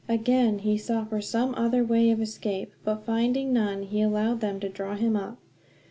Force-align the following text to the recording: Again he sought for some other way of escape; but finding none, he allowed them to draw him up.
Again 0.09 0.57
he 0.57 0.79
sought 0.79 1.09
for 1.11 1.21
some 1.21 1.53
other 1.53 1.83
way 1.83 2.09
of 2.09 2.19
escape; 2.19 2.71
but 2.83 3.05
finding 3.05 3.53
none, 3.53 3.83
he 3.83 4.01
allowed 4.01 4.39
them 4.39 4.59
to 4.61 4.67
draw 4.67 4.95
him 4.95 5.15
up. 5.15 5.37